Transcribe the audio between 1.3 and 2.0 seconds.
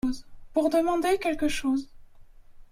chose.